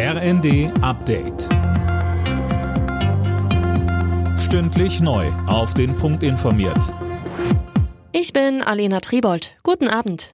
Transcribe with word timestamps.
RND 0.00 0.70
Update. 0.80 1.48
Stündlich 4.38 5.00
neu. 5.00 5.26
Auf 5.48 5.74
den 5.74 5.96
Punkt 5.96 6.22
informiert. 6.22 6.94
Ich 8.12 8.32
bin 8.32 8.62
Alena 8.62 9.00
Tribold. 9.00 9.56
Guten 9.64 9.88
Abend. 9.88 10.30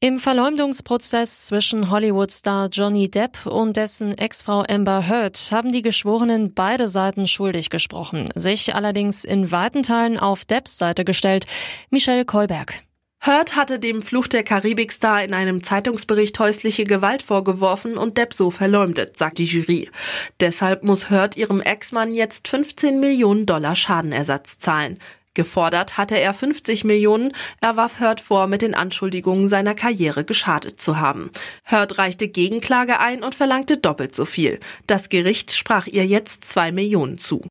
Im 0.00 0.18
Verleumdungsprozess 0.18 1.46
zwischen 1.46 1.92
Hollywood-Star 1.92 2.70
Johnny 2.72 3.08
Depp 3.08 3.46
und 3.46 3.76
dessen 3.76 4.18
Ex-Frau 4.18 4.64
Amber 4.68 5.06
Heard 5.06 5.38
haben 5.52 5.70
die 5.70 5.82
Geschworenen 5.82 6.52
beide 6.52 6.88
Seiten 6.88 7.28
schuldig 7.28 7.70
gesprochen, 7.70 8.30
sich 8.34 8.74
allerdings 8.74 9.24
in 9.24 9.52
weiten 9.52 9.84
Teilen 9.84 10.18
auf 10.18 10.44
Depps 10.44 10.76
Seite 10.76 11.04
gestellt. 11.04 11.46
Michelle 11.90 12.24
Kolberg. 12.24 12.82
Heard 13.22 13.54
hatte 13.54 13.78
dem 13.78 14.00
Fluch 14.00 14.28
der 14.28 14.42
Karibikstar 14.42 15.22
in 15.22 15.34
einem 15.34 15.62
Zeitungsbericht 15.62 16.38
häusliche 16.38 16.84
Gewalt 16.84 17.22
vorgeworfen 17.22 17.98
und 17.98 18.16
Depp 18.16 18.32
so 18.32 18.50
verleumdet, 18.50 19.18
sagt 19.18 19.36
die 19.36 19.44
Jury. 19.44 19.90
Deshalb 20.40 20.84
muss 20.84 21.10
Heard 21.10 21.36
ihrem 21.36 21.60
Ex-Mann 21.60 22.14
jetzt 22.14 22.48
15 22.48 22.98
Millionen 22.98 23.44
Dollar 23.44 23.76
Schadenersatz 23.76 24.58
zahlen. 24.58 24.98
Gefordert 25.34 25.98
hatte 25.98 26.18
er 26.18 26.32
50 26.32 26.84
Millionen, 26.84 27.32
er 27.60 27.76
warf 27.76 28.00
Heard 28.00 28.22
vor, 28.22 28.46
mit 28.46 28.62
den 28.62 28.74
Anschuldigungen 28.74 29.48
seiner 29.48 29.74
Karriere 29.74 30.24
geschadet 30.24 30.80
zu 30.80 30.98
haben. 30.98 31.30
Heard 31.64 31.98
reichte 31.98 32.26
Gegenklage 32.26 33.00
ein 33.00 33.22
und 33.22 33.34
verlangte 33.34 33.76
doppelt 33.76 34.14
so 34.14 34.24
viel. 34.24 34.58
Das 34.86 35.10
Gericht 35.10 35.54
sprach 35.54 35.86
ihr 35.86 36.06
jetzt 36.06 36.46
zwei 36.46 36.72
Millionen 36.72 37.18
zu. 37.18 37.42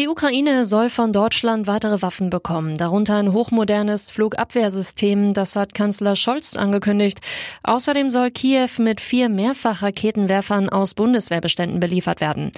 Die 0.00 0.08
Ukraine 0.08 0.64
soll 0.64 0.88
von 0.88 1.12
Deutschland 1.12 1.66
weitere 1.66 2.00
Waffen 2.00 2.30
bekommen, 2.30 2.78
darunter 2.78 3.16
ein 3.16 3.34
hochmodernes 3.34 4.10
Flugabwehrsystem, 4.10 5.34
das 5.34 5.56
hat 5.56 5.74
Kanzler 5.74 6.16
Scholz 6.16 6.56
angekündigt. 6.56 7.18
Außerdem 7.64 8.08
soll 8.08 8.30
Kiew 8.30 8.70
mit 8.78 9.02
vier 9.02 9.28
Mehrfachraketenwerfern 9.28 10.70
aus 10.70 10.94
Bundeswehrbeständen 10.94 11.80
beliefert 11.80 12.22
werden. 12.22 12.50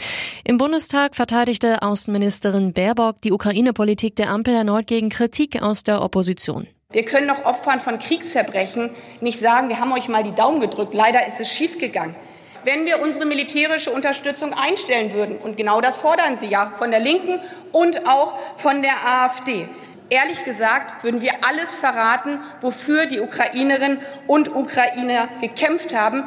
Im 0.45 0.57
Bundestag 0.57 1.17
verteidigte 1.17 1.83
Außenministerin 1.83 2.75
Baerbock 2.75 3.21
die 3.23 3.33
Ukraine-Politik 3.33 4.15
der 4.15 4.31
Ampel 4.31 4.55
erneut 4.55 4.87
gegen 4.87 5.09
Kritik 5.09 5.61
aus 5.61 5.83
der 5.83 6.01
Opposition. 6.01 6.69
Wir 6.93 7.05
können 7.05 7.27
noch 7.27 7.45
Opfern 7.45 7.81
von 7.81 7.99
Kriegsverbrechen 7.99 8.91
nicht 9.21 9.41
sagen, 9.41 9.69
wir 9.69 9.81
haben 9.81 9.93
euch 9.93 10.07
mal 10.07 10.23
die 10.23 10.37
Daumen 10.37 10.61
gedrückt. 10.61 10.95
Leider 10.95 11.27
ist 11.27 11.41
es 11.41 11.53
schiefgegangen 11.53 12.15
wenn 12.65 12.87
wir 12.87 13.01
unsere 13.01 13.27
militärische 13.27 13.91
Unterstützung 13.91 14.53
einstellen 14.53 15.13
würden. 15.13 15.39
Und 15.39 15.57
genau 15.57 15.81
das 15.81 15.97
fordern 15.97 16.37
Sie 16.37 16.47
ja 16.47 16.73
von 16.77 16.91
der 16.91 17.01
Linken 17.01 17.41
und 17.73 18.09
auch 18.09 18.39
von 18.57 18.83
der 18.83 19.07
AfD. 19.07 19.69
Ehrlich 20.11 20.45
gesagt 20.45 21.05
würden 21.05 21.23
wir 21.23 21.45
alles 21.45 21.75
verraten, 21.75 22.41
wofür 22.61 23.07
die 23.07 23.21
Ukrainerinnen 23.21 23.99
und 24.27 24.55
Ukrainer 24.55 25.29
gekämpft 25.41 25.95
haben. 25.95 26.25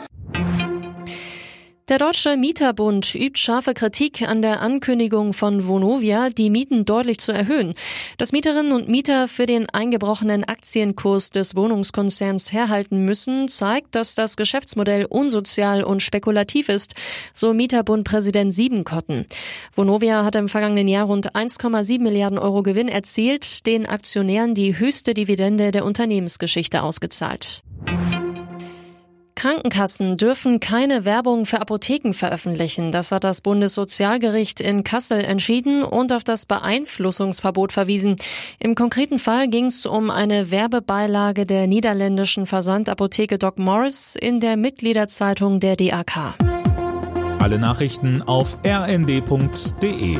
Der 1.87 1.99
Deutsche 1.99 2.35
Mieterbund 2.35 3.13
übt 3.13 3.39
scharfe 3.39 3.75
Kritik 3.75 4.23
an 4.23 4.41
der 4.41 4.59
Ankündigung 4.59 5.33
von 5.33 5.67
Vonovia, 5.67 6.29
die 6.31 6.49
Mieten 6.49 6.83
deutlich 6.83 7.19
zu 7.19 7.31
erhöhen. 7.31 7.75
Dass 8.17 8.31
Mieterinnen 8.31 8.71
und 8.71 8.89
Mieter 8.89 9.27
für 9.27 9.45
den 9.45 9.69
eingebrochenen 9.69 10.45
Aktienkurs 10.45 11.29
des 11.29 11.55
Wohnungskonzerns 11.55 12.51
herhalten 12.51 13.05
müssen, 13.05 13.49
zeigt, 13.49 13.93
dass 13.93 14.15
das 14.15 14.35
Geschäftsmodell 14.35 15.05
unsozial 15.05 15.83
und 15.83 16.01
spekulativ 16.01 16.69
ist, 16.69 16.95
so 17.35 17.53
Mieterbund-Präsident 17.53 18.51
Siebenkotten. 18.51 19.27
Vonovia 19.71 20.25
hat 20.25 20.35
im 20.37 20.49
vergangenen 20.49 20.87
Jahr 20.87 21.05
rund 21.05 21.35
1,7 21.35 22.01
Milliarden 22.01 22.39
Euro 22.39 22.63
Gewinn 22.63 22.87
erzielt, 22.87 23.67
den 23.67 23.85
Aktionären 23.85 24.55
die 24.55 24.79
höchste 24.79 25.13
Dividende 25.13 25.69
der 25.69 25.85
Unternehmensgeschichte 25.85 26.81
ausgezahlt. 26.81 27.61
Krankenkassen 29.45 30.17
dürfen 30.17 30.59
keine 30.59 31.05
Werbung 31.05 31.45
für 31.45 31.61
Apotheken 31.61 32.13
veröffentlichen. 32.13 32.91
Das 32.91 33.11
hat 33.11 33.23
das 33.23 33.41
Bundessozialgericht 33.41 34.59
in 34.59 34.83
Kassel 34.83 35.23
entschieden 35.23 35.83
und 35.83 36.11
auf 36.13 36.23
das 36.23 36.47
Beeinflussungsverbot 36.47 37.71
verwiesen. 37.71 38.15
Im 38.57 38.73
konkreten 38.73 39.19
Fall 39.19 39.47
ging 39.47 39.65
es 39.65 39.85
um 39.85 40.09
eine 40.09 40.49
Werbebeilage 40.49 41.45
der 41.45 41.67
niederländischen 41.67 42.47
Versandapotheke 42.47 43.37
Doc 43.37 43.59
Morris 43.59 44.15
in 44.19 44.39
der 44.39 44.57
Mitgliederzeitung 44.57 45.59
der 45.59 45.75
DAK. 45.75 46.33
Alle 47.37 47.59
Nachrichten 47.59 48.23
auf 48.23 48.57
rnd.de 48.65 50.17